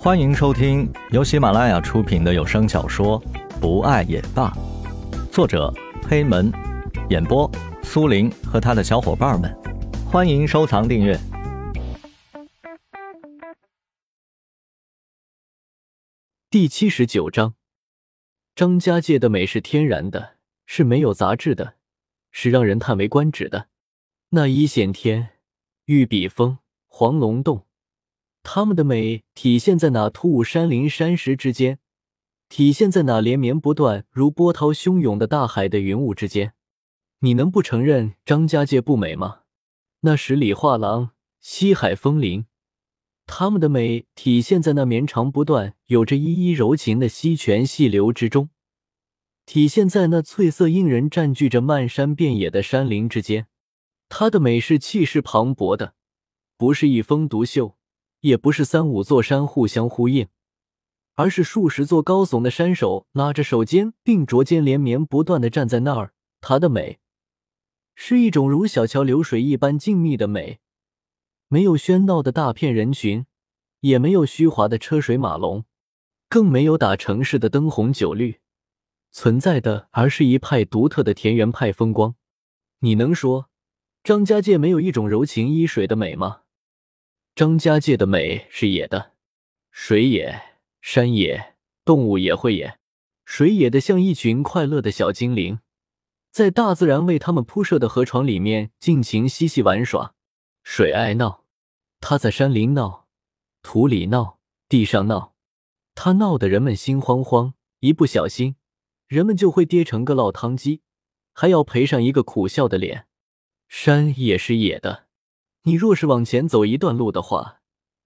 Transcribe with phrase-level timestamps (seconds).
[0.00, 3.20] 欢迎收听由喜马拉雅出品的有声小说
[3.60, 4.48] 《不爱也罢》，
[5.32, 5.74] 作者
[6.08, 6.52] 黑门，
[7.10, 7.50] 演播
[7.82, 9.52] 苏林和他的小伙伴们。
[10.06, 11.18] 欢迎收藏订阅。
[16.48, 17.54] 第七十九章，
[18.54, 21.74] 张家界的美是天然的，是没有杂质的，
[22.30, 23.66] 是让人叹为观止的。
[24.28, 25.30] 那一线天、
[25.86, 27.67] 玉笔峰、黄龙洞。
[28.42, 31.78] 他们的美体现在那突兀山林山石之间，
[32.48, 36.54] 体现在那连绵不断如波涛汹涌的大海的云雾之间。
[37.20, 39.40] 你能不承认张家界不美吗？
[40.00, 42.46] 那十里画廊、西海风铃，
[43.26, 48.50] 他们的美体现在那绵长不断、有着依依柔情的溪泉细流之中，
[49.44, 53.48] 体现在那翠色映人、占据着漫山遍野的山林之间。
[54.08, 55.94] 它的美是气势磅礴的，
[56.56, 57.77] 不是一峰独秀。
[58.20, 60.28] 也不是三五座山互相呼应，
[61.14, 66.12] 而是数十座高耸的山手拉着手肩并着肩连绵不断的站在那儿。
[66.40, 67.00] 它的美，
[67.94, 70.60] 是一种如小桥流水一般静谧的美，
[71.48, 73.26] 没有喧闹的大片人群，
[73.80, 75.64] 也没有虚华的车水马龙，
[76.28, 78.40] 更没有打城市的灯红酒绿，
[79.10, 82.14] 存在的而是一派独特的田园派风光。
[82.80, 83.50] 你能说
[84.04, 86.42] 张家界没有一种柔情依水的美吗？
[87.38, 89.12] 张家界的美是野的，
[89.70, 92.80] 水野、山野、动物也会野。
[93.24, 95.60] 水野的像一群快乐的小精灵，
[96.32, 100.16] 在大自然为他们铺设的河床里面尽情嬉戏玩耍。
[100.64, 101.44] 水爱闹，
[102.00, 103.06] 它在山林闹，
[103.62, 105.36] 土里闹，地上闹，
[105.94, 108.56] 它闹得人们心慌慌，一不小心，
[109.06, 110.82] 人们就会跌成个落汤鸡，
[111.32, 113.06] 还要赔上一个苦笑的脸。
[113.68, 115.06] 山也是野的。
[115.62, 117.60] 你若是往前走一段路的话，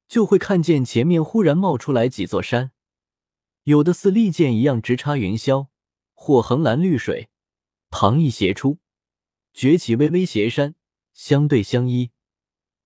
[0.08, 2.72] 就会看见前面忽然冒出来几座山，
[3.64, 5.68] 有的似利剑一样直插云霄，
[6.14, 7.28] 或横蓝绿水，
[7.90, 8.78] 旁逸斜出，
[9.52, 10.74] 崛起巍巍斜山，
[11.12, 12.10] 相对相依，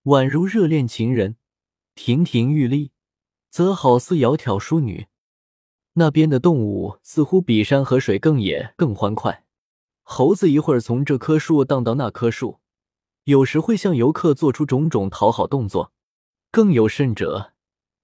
[0.04, 1.36] 宛如热恋情人；
[1.94, 2.92] 亭亭玉立，
[3.50, 5.06] 则好似窈窕淑女。
[5.94, 9.46] 那边的动物似乎比山和水更野、更欢快。
[10.02, 12.60] 猴子一会儿从这棵树荡到那棵树。
[13.26, 15.92] 有时会向游客做出种种讨好动作，
[16.52, 17.52] 更有甚者，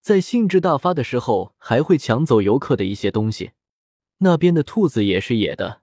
[0.00, 3.52] 在兴致大发的时候，还会抢走游客的一些东西。
[4.18, 5.82] 那边的兔子也是野的，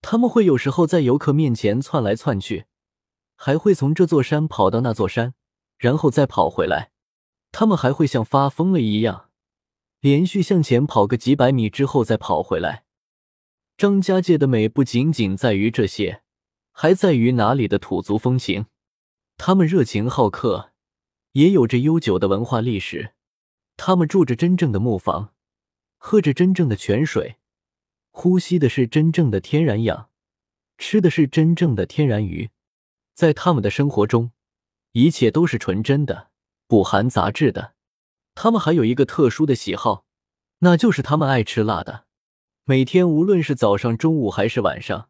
[0.00, 2.66] 他们会有时候在游客面前窜来窜去，
[3.34, 5.34] 还会从这座山跑到那座山，
[5.76, 6.92] 然后再跑回来。
[7.50, 9.30] 他们还会像发疯了一样，
[9.98, 12.84] 连续向前跑个几百米之后再跑回来。
[13.76, 16.22] 张家界的美不仅仅在于这些。
[16.82, 18.64] 还在于哪里的土族风情，
[19.36, 20.72] 他们热情好客，
[21.32, 23.12] 也有着悠久的文化历史。
[23.76, 25.34] 他们住着真正的木房，
[25.98, 27.36] 喝着真正的泉水，
[28.12, 30.08] 呼吸的是真正的天然氧，
[30.78, 32.48] 吃的是真正的天然鱼。
[33.12, 34.30] 在他们的生活中，
[34.92, 36.30] 一切都是纯真的，
[36.66, 37.74] 不含杂质的。
[38.34, 40.06] 他们还有一个特殊的喜好，
[40.60, 42.06] 那就是他们爱吃辣的。
[42.64, 45.09] 每天无论是早上、中午还是晚上。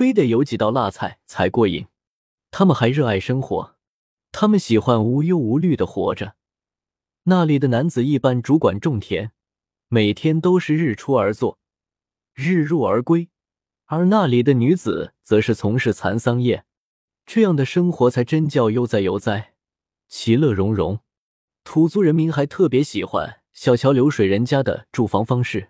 [0.00, 1.86] 非得有几道辣菜才过瘾。
[2.50, 3.76] 他们还热爱生活，
[4.32, 6.36] 他们喜欢无忧无虑的活着。
[7.24, 9.32] 那里的男子一般主管种田，
[9.88, 11.58] 每天都是日出而作，
[12.32, 13.28] 日入而归；
[13.84, 16.64] 而那里的女子则是从事蚕桑业。
[17.26, 19.52] 这样的生活才真叫悠哉悠哉，
[20.08, 21.00] 其乐融融。
[21.62, 25.68] 土族人民还特别喜欢小桥流水人家的住房方式，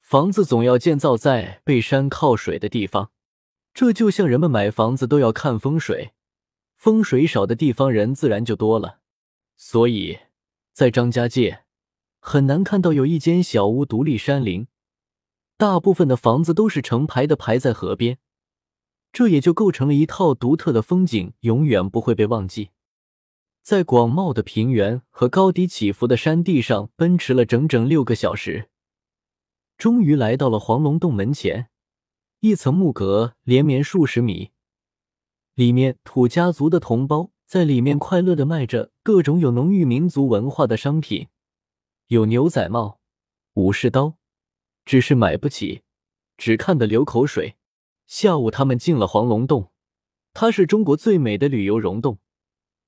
[0.00, 3.12] 房子总要建造在背山靠水的地方。
[3.78, 6.10] 这就像人们买房子都要看风水，
[6.74, 8.98] 风水少的地方人自然就多了。
[9.56, 10.18] 所以，
[10.72, 11.62] 在张家界
[12.18, 14.66] 很难看到有一间小屋独立山林，
[15.56, 18.18] 大部分的房子都是成排的排在河边，
[19.12, 22.70] 这也就构成了一套独特的风景，永远不会被忘记。
[23.62, 28.70] 在广袤的平原和高低起伏的山地上奔驰了整整六个小时，
[29.76, 31.68] 终于来到了黄龙洞门前。
[32.40, 34.52] 一层木阁连绵数十米，
[35.56, 41.26] 里面土家族的同胞在里面快乐的卖着各种有浓郁民族文化的商品，
[42.06, 43.00] 有牛仔帽、
[43.54, 44.14] 武士刀，
[44.84, 45.82] 只是买不起，
[46.36, 47.56] 只看得流口水。
[48.06, 49.72] 下午他们进了黄龙洞，
[50.32, 52.20] 它是中国最美的旅游溶洞，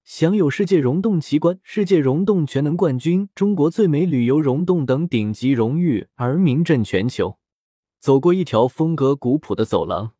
[0.04, 7.39] 享有世界溶洞奇观、世界溶洞全能冠军、中国最美旅游溶洞等顶级荣誉，而名震全球。
[8.00, 10.14] 走过一条风格古朴的走廊，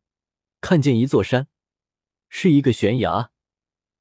[0.61, 1.47] 看见一座山，
[2.29, 3.31] 是一个悬崖，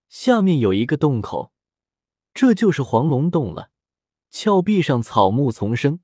[0.06, 1.52] 下面有一个洞口，
[2.34, 3.70] 这就是黄龙洞了。
[4.30, 6.00] 峭壁上草木丛生，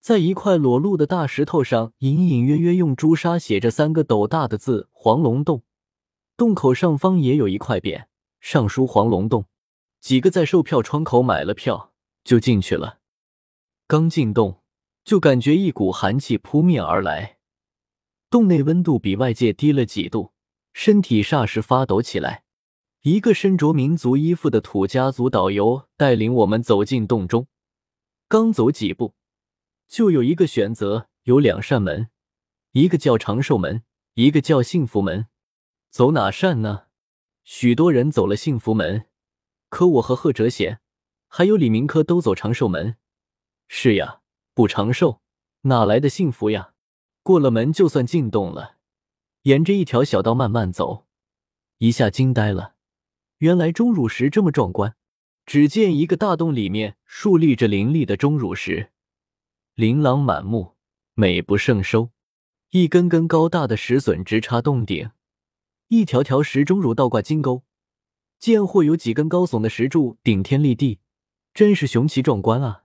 [0.00, 5.62] 在一块裸露的大石头上，隐隐约约用朱砂写着三个斗大的字“黄龙洞”。
[6.36, 8.06] 洞口上方也有一块匾，
[8.40, 9.44] 上书“黄龙洞”。
[10.00, 11.92] 几个在售票窗口买了票，
[12.24, 13.00] 就进去了。
[13.86, 14.62] 刚进洞，
[15.06, 17.38] 就感觉一股寒气扑面而来，
[18.28, 20.32] 洞内温度比外界低了几度，
[20.72, 22.42] 身体霎时发抖起来。
[23.02, 27.46] 一个身着民族衣服的土家族导游带领我们走进洞中，
[28.26, 29.14] 刚走几步，
[29.86, 32.08] 就有一个选择，有两扇门，
[32.72, 35.28] 一个叫长寿门，一个叫幸福门。
[35.88, 36.86] 走哪扇呢？
[37.44, 39.06] 许多人走了幸福门，
[39.68, 40.80] 可我和贺哲贤
[41.28, 42.96] 还有李明科都走长寿门。
[43.68, 44.22] 是呀，
[44.56, 45.20] 不长寿，
[45.64, 46.72] 哪来的幸福呀？
[47.22, 48.76] 过了门，就算进洞了。
[49.42, 51.04] 沿着一条小道慢慢走，
[51.76, 52.76] 一下惊呆了。
[53.36, 54.96] 原来钟乳石这么壮观！
[55.44, 58.92] 只见一个大洞里面竖立着凌厉的钟乳石，
[59.74, 60.76] 琳琅满目，
[61.12, 62.08] 美不胜收。
[62.70, 65.10] 一根根高大的石笋直插洞顶，
[65.88, 67.62] 一条条石钟乳倒挂金钩，
[68.38, 71.00] 见或有几根高耸的石柱顶天立地，
[71.52, 72.84] 真是雄奇壮观啊！